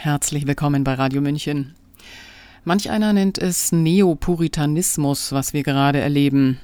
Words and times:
Herzlich 0.00 0.46
willkommen 0.46 0.84
bei 0.84 0.94
Radio 0.94 1.20
München. 1.20 1.74
Manch 2.62 2.88
einer 2.88 3.12
nennt 3.12 3.36
es 3.36 3.72
Neopuritanismus, 3.72 5.32
was 5.32 5.54
wir 5.54 5.64
gerade 5.64 5.98
erleben. 5.98 6.60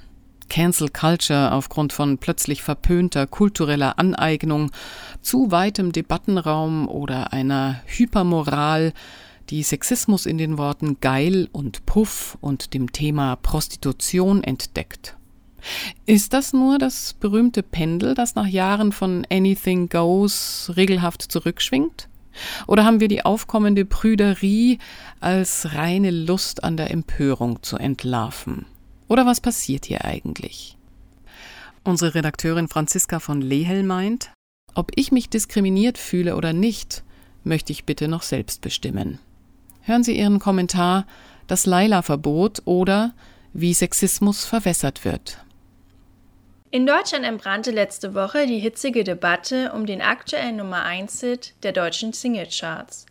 Cancel 0.48 0.88
Culture 0.88 1.50
aufgrund 1.50 1.92
von 1.92 2.18
plötzlich 2.18 2.62
verpönter 2.62 3.26
kultureller 3.26 3.98
Aneignung, 3.98 4.70
zu 5.20 5.50
weitem 5.50 5.90
Debattenraum 5.90 6.86
oder 6.86 7.32
einer 7.32 7.82
Hypermoral, 7.86 8.92
die 9.50 9.64
Sexismus 9.64 10.26
in 10.26 10.38
den 10.38 10.56
Worten 10.56 10.98
geil 11.00 11.48
und 11.50 11.86
puff 11.86 12.38
und 12.40 12.72
dem 12.72 12.92
Thema 12.92 13.34
Prostitution 13.34 14.44
entdeckt. 14.44 15.16
Ist 16.06 16.34
das 16.34 16.52
nur 16.52 16.78
das 16.78 17.14
berühmte 17.14 17.64
Pendel, 17.64 18.14
das 18.14 18.36
nach 18.36 18.46
Jahren 18.46 18.92
von 18.92 19.26
Anything 19.28 19.88
Goes 19.88 20.70
regelhaft 20.76 21.22
zurückschwingt? 21.22 22.08
Oder 22.66 22.84
haben 22.84 23.00
wir 23.00 23.08
die 23.08 23.24
aufkommende 23.24 23.84
Prüderie 23.84 24.78
als 25.20 25.74
reine 25.74 26.10
Lust 26.10 26.64
an 26.64 26.76
der 26.76 26.90
Empörung 26.90 27.62
zu 27.62 27.76
entlarven? 27.76 28.66
Oder 29.08 29.26
was 29.26 29.40
passiert 29.40 29.86
hier 29.86 30.04
eigentlich? 30.04 30.76
Unsere 31.84 32.14
Redakteurin 32.14 32.68
Franziska 32.68 33.20
von 33.20 33.40
Lehel 33.40 33.82
meint, 33.82 34.30
ob 34.74 34.90
ich 34.96 35.12
mich 35.12 35.28
diskriminiert 35.28 35.98
fühle 35.98 36.36
oder 36.36 36.52
nicht, 36.52 37.04
möchte 37.44 37.72
ich 37.72 37.84
bitte 37.84 38.08
noch 38.08 38.22
selbst 38.22 38.60
bestimmen. 38.62 39.18
Hören 39.82 40.02
Sie 40.02 40.18
Ihren 40.18 40.38
Kommentar 40.38 41.06
Das 41.46 41.66
Laila-Verbot 41.66 42.62
oder 42.64 43.12
wie 43.52 43.74
Sexismus 43.74 44.46
verwässert 44.46 45.04
wird. 45.04 45.44
In 46.74 46.88
Deutschland 46.88 47.24
entbrannte 47.24 47.70
letzte 47.70 48.14
Woche 48.14 48.48
die 48.48 48.58
hitzige 48.58 49.04
Debatte 49.04 49.70
um 49.74 49.86
den 49.86 50.02
aktuellen 50.02 50.56
Nummer 50.56 50.84
1-Hit 50.84 51.54
der 51.62 51.70
deutschen 51.70 52.12
Singlecharts, 52.12 53.06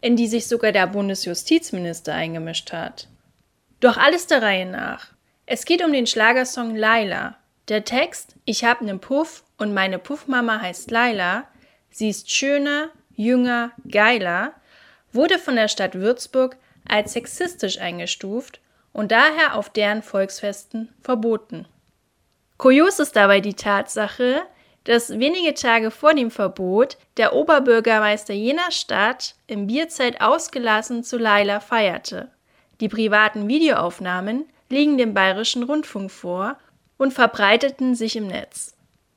in 0.00 0.16
die 0.16 0.26
sich 0.26 0.46
sogar 0.46 0.72
der 0.72 0.86
Bundesjustizminister 0.86 2.14
eingemischt 2.14 2.72
hat. 2.72 3.08
Doch 3.80 3.98
alles 3.98 4.28
der 4.28 4.40
Reihe 4.40 4.64
nach. 4.64 5.08
Es 5.44 5.66
geht 5.66 5.84
um 5.84 5.92
den 5.92 6.06
Schlagersong 6.06 6.74
Laila. 6.74 7.36
Der 7.68 7.84
Text 7.84 8.36
Ich 8.46 8.64
hab 8.64 8.80
nen 8.80 8.98
Puff 8.98 9.44
und 9.58 9.74
meine 9.74 9.98
Puffmama 9.98 10.62
heißt 10.62 10.90
Laila, 10.90 11.44
sie 11.90 12.08
ist 12.08 12.30
schöner, 12.30 12.88
jünger, 13.14 13.72
geiler, 13.90 14.54
wurde 15.12 15.38
von 15.38 15.56
der 15.56 15.68
Stadt 15.68 15.96
Würzburg 15.96 16.56
als 16.88 17.12
sexistisch 17.12 17.78
eingestuft 17.78 18.62
und 18.94 19.12
daher 19.12 19.56
auf 19.56 19.68
deren 19.68 20.00
Volksfesten 20.00 20.88
verboten. 21.02 21.66
Kurios 22.62 23.00
ist 23.00 23.16
dabei 23.16 23.40
die 23.40 23.54
Tatsache, 23.54 24.44
dass 24.84 25.18
wenige 25.18 25.52
Tage 25.52 25.90
vor 25.90 26.14
dem 26.14 26.30
Verbot 26.30 26.96
der 27.16 27.32
Oberbürgermeister 27.32 28.34
jener 28.34 28.70
Stadt 28.70 29.34
im 29.48 29.66
Bierzelt 29.66 30.20
ausgelassen 30.20 31.02
zu 31.02 31.18
Laila 31.18 31.58
feierte. 31.58 32.30
Die 32.80 32.88
privaten 32.88 33.48
Videoaufnahmen 33.48 34.44
liegen 34.68 34.96
dem 34.96 35.12
bayerischen 35.12 35.64
Rundfunk 35.64 36.12
vor 36.12 36.56
und 36.98 37.12
verbreiteten 37.12 37.96
sich 37.96 38.14
im 38.14 38.28
Netz. 38.28 38.76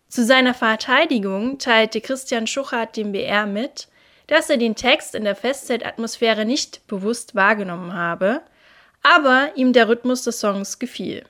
Zu 0.09 0.25
seiner 0.25 0.55
Verteidigung 0.55 1.59
teilte 1.59 2.01
Christian 2.01 2.47
Schuchert 2.47 2.97
dem 2.97 3.11
BR 3.11 3.45
mit, 3.45 3.89
dass 4.25 4.49
er 4.49 4.57
den 4.57 4.73
Text 4.73 5.13
in 5.13 5.23
der 5.23 5.35
Festzeltatmosphäre 5.35 6.45
nicht 6.45 6.87
bewusst 6.87 7.35
wahrgenommen 7.35 7.93
habe, 7.93 8.41
aber 9.03 9.51
ihm 9.53 9.71
der 9.71 9.87
Rhythmus 9.87 10.23
des 10.23 10.39
Songs 10.39 10.79
gefiel. 10.79 11.23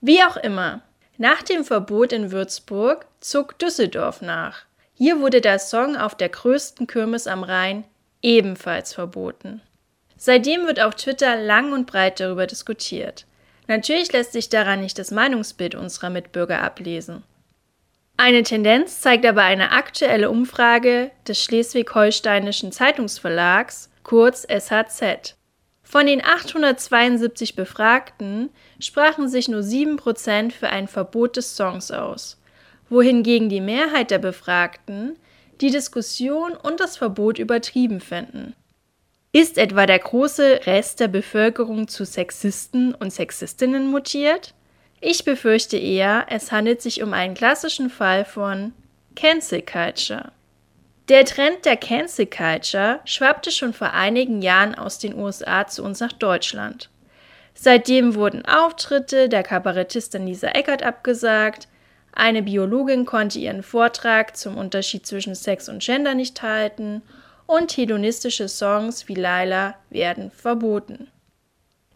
Wie 0.00 0.22
auch 0.22 0.36
immer, 0.36 0.82
nach 1.20 1.42
dem 1.42 1.66
Verbot 1.66 2.14
in 2.14 2.32
Würzburg 2.32 3.04
zog 3.20 3.58
Düsseldorf 3.58 4.22
nach. 4.22 4.62
Hier 4.94 5.20
wurde 5.20 5.42
der 5.42 5.58
Song 5.58 5.94
auf 5.94 6.14
der 6.14 6.30
größten 6.30 6.86
Kirmes 6.86 7.26
am 7.26 7.42
Rhein 7.42 7.84
ebenfalls 8.22 8.94
verboten. 8.94 9.60
Seitdem 10.16 10.66
wird 10.66 10.80
auf 10.80 10.94
Twitter 10.94 11.36
lang 11.36 11.74
und 11.74 11.86
breit 11.86 12.20
darüber 12.20 12.46
diskutiert. 12.46 13.26
Natürlich 13.66 14.10
lässt 14.14 14.32
sich 14.32 14.48
daran 14.48 14.80
nicht 14.80 14.98
das 14.98 15.10
Meinungsbild 15.10 15.74
unserer 15.74 16.08
Mitbürger 16.08 16.62
ablesen. 16.62 17.22
Eine 18.16 18.42
Tendenz 18.42 19.02
zeigt 19.02 19.26
aber 19.26 19.42
eine 19.42 19.72
aktuelle 19.72 20.30
Umfrage 20.30 21.10
des 21.28 21.44
Schleswig-Holsteinischen 21.44 22.72
Zeitungsverlags, 22.72 23.90
kurz 24.04 24.46
SHZ. 24.48 25.36
Von 25.90 26.06
den 26.06 26.24
872 26.24 27.56
Befragten 27.56 28.50
sprachen 28.78 29.28
sich 29.28 29.48
nur 29.48 29.62
7% 29.62 30.52
für 30.52 30.68
ein 30.68 30.86
Verbot 30.86 31.36
des 31.36 31.56
Songs 31.56 31.90
aus, 31.90 32.40
wohingegen 32.88 33.48
die 33.48 33.60
Mehrheit 33.60 34.12
der 34.12 34.20
Befragten 34.20 35.16
die 35.60 35.72
Diskussion 35.72 36.52
und 36.52 36.78
das 36.78 36.96
Verbot 36.96 37.40
übertrieben 37.40 38.00
fänden. 38.00 38.54
Ist 39.32 39.58
etwa 39.58 39.84
der 39.84 39.98
große 39.98 40.60
Rest 40.64 41.00
der 41.00 41.08
Bevölkerung 41.08 41.88
zu 41.88 42.04
Sexisten 42.04 42.94
und 42.94 43.12
Sexistinnen 43.12 43.88
mutiert? 43.88 44.54
Ich 45.00 45.24
befürchte 45.24 45.76
eher, 45.76 46.26
es 46.28 46.52
handelt 46.52 46.82
sich 46.82 47.02
um 47.02 47.12
einen 47.12 47.34
klassischen 47.34 47.90
Fall 47.90 48.24
von 48.24 48.74
Cancel 49.16 49.62
Culture. 49.62 50.30
Der 51.10 51.24
Trend 51.24 51.64
der 51.64 51.76
Cancel 51.76 52.26
Culture 52.26 53.00
schwappte 53.04 53.50
schon 53.50 53.72
vor 53.72 53.94
einigen 53.94 54.42
Jahren 54.42 54.76
aus 54.76 55.00
den 55.00 55.18
USA 55.18 55.66
zu 55.66 55.82
uns 55.82 55.98
nach 55.98 56.12
Deutschland. 56.12 56.88
Seitdem 57.52 58.14
wurden 58.14 58.44
Auftritte 58.46 59.28
der 59.28 59.42
Kabarettistin 59.42 60.24
Lisa 60.24 60.46
Eckert 60.50 60.84
abgesagt, 60.84 61.66
eine 62.12 62.42
Biologin 62.42 63.06
konnte 63.06 63.40
ihren 63.40 63.64
Vortrag 63.64 64.36
zum 64.36 64.56
Unterschied 64.56 65.04
zwischen 65.04 65.34
Sex 65.34 65.68
und 65.68 65.82
Gender 65.82 66.14
nicht 66.14 66.42
halten 66.42 67.02
und 67.46 67.76
hedonistische 67.76 68.48
Songs 68.48 69.08
wie 69.08 69.16
Laila 69.16 69.74
werden 69.90 70.30
verboten. 70.30 71.08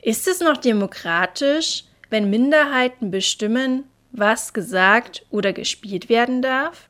Ist 0.02 0.26
es 0.26 0.40
noch 0.40 0.56
demokratisch, 0.56 1.84
wenn 2.10 2.30
Minderheiten 2.30 3.12
bestimmen, 3.12 3.84
was 4.10 4.52
gesagt 4.52 5.24
oder 5.30 5.52
gespielt 5.52 6.08
werden 6.08 6.42
darf? 6.42 6.88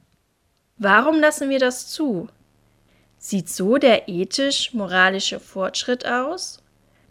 Warum 0.85 1.19
lassen 1.19 1.49
wir 1.49 1.59
das 1.59 1.89
zu? 1.89 2.29
Sieht 3.17 3.49
so 3.49 3.79
der 3.79 4.07
ethisch-moralische 4.07 5.41
Fortschritt 5.41 6.05
aus? 6.05 6.63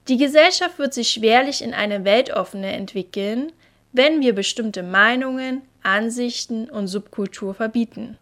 Die 0.08 0.18
Gesellschaft 0.18 0.78
wird 0.78 0.94
sich 0.94 1.10
schwerlich 1.10 1.64
in 1.64 1.74
eine 1.74 2.06
weltoffene 2.06 2.72
entwickeln, 2.72 3.52
wenn 3.92 4.22
wir 4.22 4.36
bestimmte 4.36 4.84
Meinungen, 4.84 5.64
Ansichten 5.82 6.70
und 6.70 6.86
Subkultur 6.86 7.56
verbieten. 7.56 8.20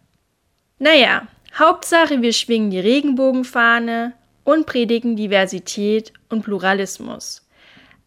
Naja, 0.78 1.28
Hauptsache 1.54 2.22
wir 2.22 2.32
schwingen 2.32 2.70
die 2.70 2.80
Regenbogenfahne 2.80 4.14
und 4.44 4.64
predigen 4.64 5.16
Diversität 5.16 6.14
und 6.30 6.44
Pluralismus. 6.44 7.46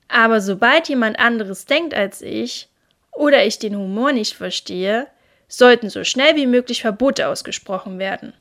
Aber 0.08 0.42
sobald 0.42 0.90
jemand 0.90 1.20
anderes 1.20 1.68
denkt 1.68 1.94
als 1.94 2.24
ich 2.24 2.70
oder 3.12 3.46
ich 3.46 3.60
den 3.60 3.76
Humor 3.76 4.14
nicht 4.14 4.34
verstehe, 4.34 5.06
sollten 5.48 5.90
so 5.90 6.04
schnell 6.04 6.36
wie 6.36 6.48
möglich 6.48 6.82
Verbote 6.82 7.28
ausgesprochen 7.28 8.00
werden. 8.00 8.34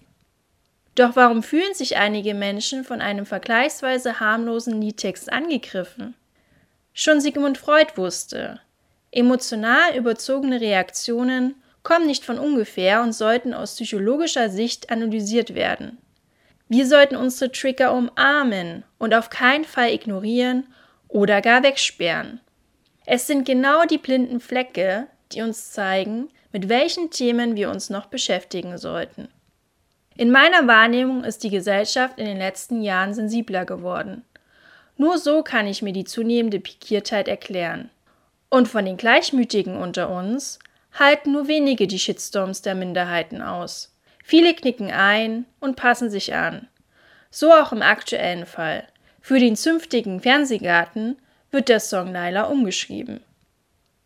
Doch 0.95 1.17
warum 1.17 1.43
fühlen 1.43 1.75
sich 1.75 1.97
einige 1.97 2.35
Menschen 2.35 2.85
von 2.85 3.01
einem 3.01 3.27
vergleichsweise 3.27 4.21
harmlosen 4.21 4.81
Liedtext 4.81 5.33
angegriffen? 5.33 6.15
Schon 6.93 7.21
Sigmund 7.21 7.59
Freud 7.59 7.93
wusste, 7.97 8.61
emotional 9.11 9.97
überzogene 9.97 10.61
Reaktionen 10.61 11.57
kommen 11.83 12.07
nicht 12.07 12.25
von 12.25 12.39
ungefähr 12.39 13.03
und 13.03 13.13
sollten 13.13 13.53
aus 13.53 13.75
psychologischer 13.75 14.49
Sicht 14.49 14.91
analysiert 14.91 15.55
werden. 15.55 15.99
Wir 16.69 16.87
sollten 16.87 17.17
unsere 17.17 17.53
Trigger 17.53 17.93
umarmen 17.93 18.85
und 18.99 19.15
auf 19.15 19.29
keinen 19.31 19.65
Fall 19.65 19.93
ignorieren 19.93 20.67
oder 21.09 21.43
gar 21.43 21.63
wegsperren. 21.63 22.41
Es 23.07 23.27
sind 23.27 23.45
genau 23.45 23.85
die 23.85 23.99
blinden 23.99 24.41
Flecke, 24.41 25.07
die 25.33 25.43
uns 25.43 25.73
zeigen, 25.73 26.29
mit 26.55 26.69
welchen 26.69 27.11
Themen 27.11 27.57
wir 27.57 27.69
uns 27.69 27.91
noch 27.91 28.07
beschäftigen 28.07 28.79
sollten. 28.79 29.27
In 30.17 30.31
meiner 30.31 30.69
Wahrnehmung 30.69 31.25
ist 31.25 31.43
die 31.43 31.51
Gesellschaft 31.51 32.17
in 32.21 32.27
den 32.27 32.39
letzten 32.39 32.81
Jahren 32.81 33.13
sensibler 33.13 33.65
geworden. 33.65 34.25
Nur 34.97 35.19
so 35.19 35.43
kann 35.43 35.67
ich 35.67 35.83
mir 35.83 35.93
die 35.93 36.05
zunehmende 36.05 36.61
Pikiertheit 36.61 37.27
erklären. 37.27 37.91
Und 38.51 38.69
von 38.69 38.85
den 38.85 38.97
Gleichmütigen 38.97 39.77
unter 39.77 40.11
uns 40.11 40.61
halten 40.93 41.33
nur 41.33 41.49
wenige 41.49 41.89
die 41.89 41.99
Shitstorms 41.99 42.63
der 42.63 42.77
Minderheiten 42.77 43.43
aus. 43.43 43.93
Viele 44.23 44.55
knicken 44.55 44.93
ein 44.93 45.47
und 45.59 45.75
passen 45.75 46.09
sich 46.09 46.37
an. 46.37 46.69
So 47.33 47.53
auch 47.53 47.73
im 47.73 47.83
aktuellen 47.83 48.47
Fall. 48.47 48.87
Für 49.21 49.41
den 49.41 49.57
zünftigen 49.57 50.21
Fernsehgarten 50.21 51.17
wird 51.51 51.69
der 51.69 51.81
Song 51.81 52.13
Laila 52.13 52.45
umgeschrieben. 52.45 53.25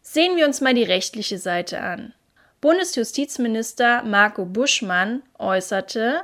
Sehen 0.01 0.39
wir 0.39 0.47
uns 0.47 0.63
mal 0.63 0.73
die 0.73 0.85
rechtliche 0.85 1.37
Seite 1.37 1.83
an. 1.83 2.15
Bundesjustizminister 2.61 4.03
Marco 4.03 4.45
Buschmann 4.45 5.23
äußerte, 5.39 6.23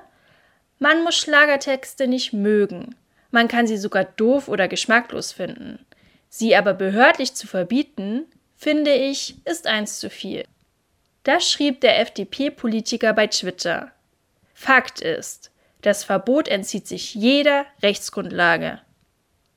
man 0.78 1.02
muss 1.04 1.16
Schlagertexte 1.16 2.08
nicht 2.08 2.32
mögen, 2.32 2.96
man 3.30 3.48
kann 3.48 3.66
sie 3.66 3.76
sogar 3.76 4.04
doof 4.04 4.48
oder 4.48 4.68
geschmacklos 4.68 5.32
finden. 5.32 5.84
Sie 6.28 6.56
aber 6.56 6.74
behördlich 6.74 7.34
zu 7.34 7.46
verbieten, 7.46 8.26
finde 8.56 8.92
ich, 8.92 9.36
ist 9.44 9.66
eins 9.66 10.00
zu 10.00 10.10
viel. 10.10 10.44
Das 11.22 11.48
schrieb 11.48 11.80
der 11.80 12.00
FDP-Politiker 12.00 13.12
bei 13.12 13.28
Twitter. 13.28 13.92
Fakt 14.52 15.00
ist, 15.00 15.50
Das 15.82 16.02
Verbot 16.02 16.48
entzieht 16.48 16.88
sich 16.88 17.14
jeder 17.14 17.66
Rechtsgrundlage. 17.82 18.80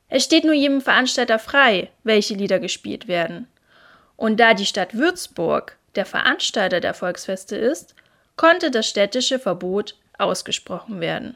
Es 0.10 0.24
steht 0.26 0.44
nur 0.44 0.54
jedem 0.54 0.82
Veranstalter 0.82 1.40
frei, 1.40 1.90
welche 2.04 2.34
Lieder 2.34 2.60
gespielt 2.60 3.08
werden. 3.08 3.48
Und 4.16 4.40
da 4.40 4.54
die 4.54 4.66
Stadt 4.66 4.94
Würzburg 4.94 5.78
der 5.96 6.06
Veranstalter 6.06 6.80
der 6.80 6.94
Volksfeste 6.94 7.56
ist, 7.56 7.96
konnte 8.36 8.72
das 8.72 8.88
städtische 8.88 9.40
Verbot 9.40 9.96
ausgesprochen 10.18 11.00
werden. 11.00 11.36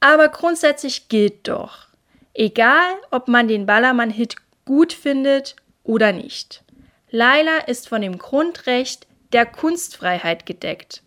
Aber 0.00 0.28
grundsätzlich 0.28 1.08
gilt 1.08 1.48
doch, 1.48 1.88
egal 2.34 2.94
ob 3.10 3.28
man 3.28 3.48
den 3.48 3.66
Ballermann-Hit 3.66 4.36
gut 4.64 4.92
findet 4.92 5.56
oder 5.84 6.12
nicht. 6.12 6.62
Laila 7.10 7.58
ist 7.66 7.88
von 7.88 8.02
dem 8.02 8.18
Grundrecht 8.18 9.06
der 9.32 9.46
Kunstfreiheit 9.46 10.46
gedeckt. 10.46 11.02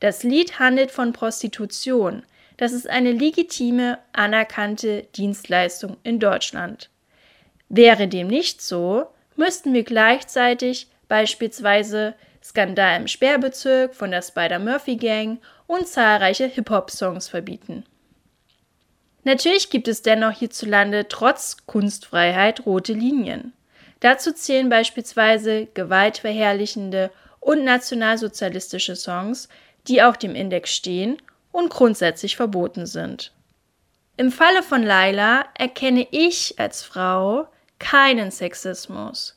Das 0.00 0.22
Lied 0.22 0.58
handelt 0.58 0.90
von 0.90 1.12
Prostitution. 1.12 2.24
Das 2.56 2.72
ist 2.72 2.88
eine 2.88 3.12
legitime, 3.12 3.98
anerkannte 4.12 5.02
Dienstleistung 5.14 5.96
in 6.02 6.20
Deutschland. 6.20 6.90
Wäre 7.68 8.08
dem 8.08 8.28
nicht 8.28 8.62
so, 8.62 9.06
müssten 9.36 9.74
wir 9.74 9.84
gleichzeitig 9.84 10.88
beispielsweise 11.08 12.14
Skandal 12.42 13.00
im 13.00 13.08
Sperrbezirk 13.08 13.94
von 13.94 14.10
der 14.10 14.22
Spider-Murphy-Gang 14.22 15.38
und 15.66 15.88
zahlreiche 15.88 16.46
Hip-Hop-Songs 16.46 17.28
verbieten. 17.28 17.84
Natürlich 19.24 19.70
gibt 19.70 19.88
es 19.88 20.02
dennoch 20.02 20.38
hierzulande 20.38 21.08
trotz 21.08 21.56
Kunstfreiheit 21.66 22.64
rote 22.64 22.92
Linien. 22.92 23.52
Dazu 23.98 24.32
zählen 24.32 24.68
beispielsweise 24.68 25.66
gewaltverherrlichende 25.74 27.10
und 27.40 27.64
nationalsozialistische 27.64 28.94
Songs, 28.94 29.48
die 29.88 30.02
auf 30.02 30.16
dem 30.16 30.34
Index 30.34 30.70
stehen 30.70 31.20
und 31.50 31.70
grundsätzlich 31.70 32.36
verboten 32.36 32.86
sind. 32.86 33.32
Im 34.16 34.30
Falle 34.30 34.62
von 34.62 34.82
Laila 34.82 35.46
erkenne 35.54 36.06
ich 36.10 36.58
als 36.58 36.82
Frau 36.82 37.48
keinen 37.78 38.30
Sexismus. 38.30 39.36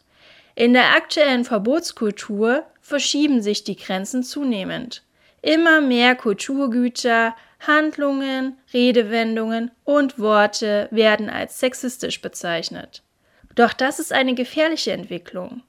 In 0.59 0.73
der 0.73 0.93
aktuellen 0.93 1.45
Verbotskultur 1.45 2.65
verschieben 2.81 3.41
sich 3.41 3.63
die 3.63 3.77
Grenzen 3.77 4.23
zunehmend. 4.23 5.03
Immer 5.41 5.79
mehr 5.79 6.15
Kulturgüter, 6.15 7.33
Handlungen, 7.65 8.57
Redewendungen 8.73 9.71
und 9.85 10.19
Worte 10.19 10.89
werden 10.91 11.29
als 11.29 11.61
sexistisch 11.61 12.21
bezeichnet. 12.21 13.03
Doch 13.55 13.71
das 13.71 13.99
ist 13.99 14.11
eine 14.11 14.35
gefährliche 14.35 14.91
Entwicklung. 14.91 15.63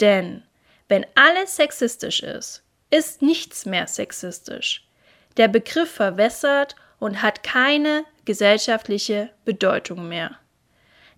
Denn 0.00 0.42
wenn 0.88 1.04
alles 1.14 1.56
sexistisch 1.56 2.22
ist, 2.22 2.62
ist 2.88 3.20
nichts 3.20 3.66
mehr 3.66 3.86
sexistisch. 3.86 4.88
Der 5.36 5.48
Begriff 5.48 5.90
verwässert 5.90 6.76
und 6.98 7.20
hat 7.20 7.42
keine 7.42 8.06
gesellschaftliche 8.24 9.28
Bedeutung 9.44 10.08
mehr. 10.08 10.38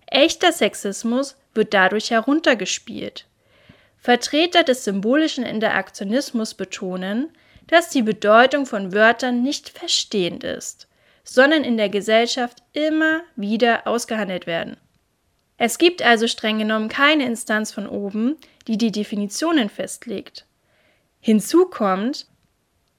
Echter 0.07 0.51
Sexismus 0.51 1.35
wird 1.53 1.73
dadurch 1.73 2.11
heruntergespielt. 2.11 3.25
Vertreter 3.97 4.63
des 4.63 4.83
symbolischen 4.83 5.43
Interaktionismus 5.43 6.53
betonen, 6.53 7.29
dass 7.67 7.89
die 7.89 8.01
Bedeutung 8.01 8.65
von 8.65 8.93
Wörtern 8.93 9.43
nicht 9.43 9.69
verstehend 9.69 10.43
ist, 10.43 10.87
sondern 11.23 11.63
in 11.63 11.77
der 11.77 11.89
Gesellschaft 11.89 12.63
immer 12.73 13.21
wieder 13.35 13.85
ausgehandelt 13.85 14.47
werden. 14.47 14.77
Es 15.57 15.77
gibt 15.77 16.01
also 16.01 16.27
streng 16.27 16.59
genommen 16.59 16.87
keine 16.87 17.25
Instanz 17.25 17.71
von 17.71 17.87
oben, 17.87 18.37
die 18.67 18.77
die 18.77 18.91
Definitionen 18.91 19.69
festlegt. 19.69 20.45
Hinzu 21.19 21.65
kommt, 21.65 22.27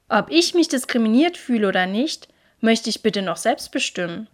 ob 0.08 0.30
ich 0.30 0.54
mich 0.54 0.68
diskriminiert 0.68 1.36
fühle 1.36 1.68
oder 1.68 1.86
nicht, 1.86 2.28
möchte 2.60 2.90
ich 2.90 3.02
bitte 3.02 3.22
noch 3.22 3.36
selbst 3.36 3.70
bestimmen. 3.70 4.28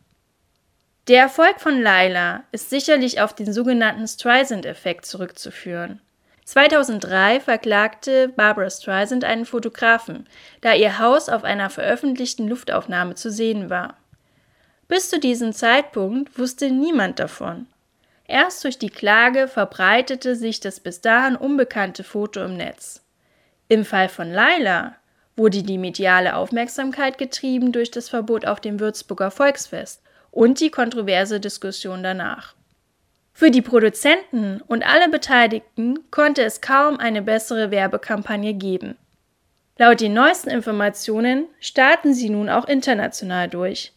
Der 1.07 1.21
Erfolg 1.21 1.61
von 1.61 1.83
Laila 1.83 2.45
ist 2.51 2.71
sicherlich 2.71 3.21
auf 3.21 3.35
den 3.35 3.53
sogenannten 3.53 4.09
Streisand-Effekt 4.09 5.05
zurückzuführen. 5.05 6.01
2003 6.47 7.41
verklagte 7.41 8.29
Barbara 8.29 8.71
Streisand 8.71 9.23
einen 9.23 9.45
Fotografen, 9.45 10.27
da 10.63 10.73
ihr 10.73 10.99
Haus 10.99 11.29
auf 11.29 11.45
einer 11.45 11.69
veröffentlichten 11.69 12.49
Luftaufnahme 12.49 13.17
zu 13.17 13.31
sehen 13.31 13.69
war. 13.69 13.99
Bis 14.89 15.11
zu 15.11 15.21
diesem 15.21 15.53
Zeitpunkt 15.53 16.39
wusste 16.39 16.71
niemand 16.71 17.19
davon. 17.19 17.67
Erst 18.27 18.65
durch 18.65 18.79
die 18.79 18.91
Klage 18.91 19.47
verbreitete 19.47 20.37
sich 20.37 20.61
das 20.61 20.81
bis 20.81 21.03
dahin 21.03 21.37
unbekannte 21.37 22.03
Foto 22.03 22.43
im 22.43 22.57
Netz. 22.57 23.03
Im 23.69 23.85
Fall 23.85 24.09
von 24.09 24.33
Laila 24.33 24.95
wurde 25.37 25.63
die 25.63 25.79
mediale 25.79 26.35
Aufmerksamkeit 26.35 27.19
getrieben 27.19 27.73
durch 27.73 27.91
das 27.91 28.09
Verbot 28.09 28.47
auf 28.47 28.61
dem 28.61 28.81
Würzburger 28.81 29.31
Volksfest 29.31 30.01
und 30.35 30.59
die 30.59 30.71
kontroverse 30.71 31.39
Diskussion 31.39 32.03
danach. 32.03 32.55
Für 33.33 33.53
die 33.53 33.63
Produzenten 33.63 34.61
und 34.67 34.85
alle 34.85 35.09
Beteiligten 35.09 36.11
konnte 36.11 36.43
es 36.43 36.61
kaum 36.61 36.99
eine 36.99 37.23
bessere 37.23 37.71
Werbekampagne 37.71 38.55
geben. 38.55 38.97
Laut 39.79 40.01
den 40.01 40.13
neuesten 40.13 40.51
Informationen 40.51 41.47
starten 41.61 42.15
sie 42.15 42.31
nun 42.31 42.49
auch 42.49 42.67
international 42.67 43.49
durch. 43.49 43.93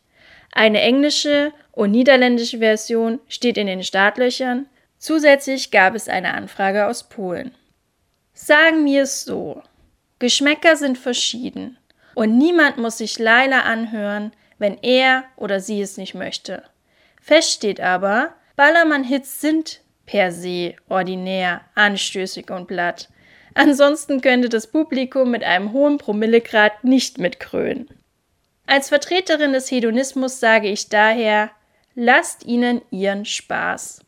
Eine 0.51 0.81
englische 0.81 1.53
und 1.71 1.91
niederländische 1.91 2.59
Version 2.59 3.19
steht 3.27 3.57
in 3.57 3.67
den 3.67 3.83
Startlöchern. 3.83 4.67
Zusätzlich 4.99 5.71
gab 5.71 5.95
es 5.95 6.07
eine 6.07 6.33
Anfrage 6.33 6.85
aus 6.87 7.09
Polen. 7.09 7.51
Sagen 8.33 8.85
wir 8.85 9.03
es 9.03 9.23
so. 9.23 9.63
Geschmäcker 10.19 10.75
sind 10.75 10.99
verschieden 10.99 11.77
und 12.13 12.37
niemand 12.37 12.77
muss 12.77 12.99
sich 12.99 13.17
Laila 13.17 13.61
anhören, 13.61 14.31
wenn 14.57 14.77
er 14.81 15.23
oder 15.35 15.59
sie 15.59 15.81
es 15.81 15.97
nicht 15.97 16.13
möchte. 16.13 16.63
Fest 17.21 17.51
steht 17.51 17.81
aber, 17.81 18.33
Ballermann-Hits 18.55 19.41
sind 19.41 19.81
per 20.05 20.31
se 20.31 20.75
ordinär, 20.89 21.61
anstößig 21.75 22.49
und 22.49 22.67
blatt. 22.67 23.09
Ansonsten 23.53 24.21
könnte 24.21 24.49
das 24.49 24.67
Publikum 24.67 25.31
mit 25.31 25.43
einem 25.43 25.73
hohen 25.73 25.97
Promillegrad 25.97 26.83
nicht 26.83 27.17
mitkrönen. 27.17 27.89
Als 28.65 28.89
Vertreterin 28.89 29.53
des 29.53 29.71
Hedonismus 29.71 30.39
sage 30.39 30.69
ich 30.69 30.89
daher, 30.89 31.51
lasst 31.95 32.45
ihnen 32.45 32.81
ihren 32.91 33.25
Spaß. 33.25 34.01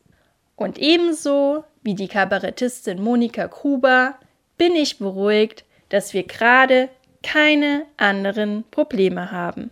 Und 0.56 0.78
ebenso 0.78 1.64
wie 1.82 1.94
die 1.94 2.08
Kabarettistin 2.08 3.02
Monika 3.02 3.46
Gruber 3.46 4.18
bin 4.58 4.76
ich 4.76 4.98
beruhigt, 4.98 5.64
dass 5.88 6.12
wir 6.12 6.24
gerade 6.24 6.88
keine 7.22 7.86
anderen 7.96 8.64
Probleme 8.70 9.32
haben. 9.32 9.70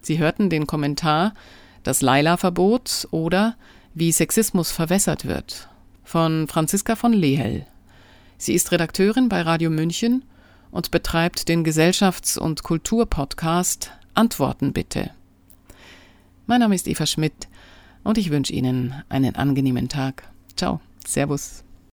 Sie 0.00 0.18
hörten 0.18 0.50
den 0.50 0.66
Kommentar 0.66 1.34
Das 1.82 2.02
Laila-Verbot 2.02 3.08
oder 3.10 3.56
Wie 3.94 4.12
Sexismus 4.12 4.70
verwässert 4.70 5.26
wird 5.26 5.68
von 6.10 6.48
Franziska 6.48 6.96
von 6.96 7.12
Lehel. 7.12 7.66
Sie 8.36 8.54
ist 8.54 8.72
Redakteurin 8.72 9.28
bei 9.28 9.42
Radio 9.42 9.70
München 9.70 10.24
und 10.72 10.90
betreibt 10.90 11.48
den 11.48 11.64
Gesellschafts- 11.64 12.36
und 12.36 12.64
Kulturpodcast 12.64 13.92
Antworten 14.14 14.72
bitte. 14.72 15.10
Mein 16.46 16.60
Name 16.60 16.74
ist 16.74 16.88
Eva 16.88 17.06
Schmidt 17.06 17.46
und 18.02 18.18
ich 18.18 18.30
wünsche 18.30 18.52
Ihnen 18.52 18.94
einen 19.08 19.36
angenehmen 19.36 19.88
Tag. 19.88 20.24
Ciao, 20.56 20.80
Servus. 21.06 21.62